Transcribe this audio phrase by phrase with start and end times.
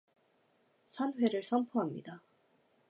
[0.87, 2.23] 산회를 선포합니다.